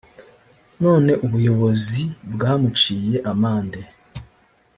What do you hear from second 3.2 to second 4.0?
amande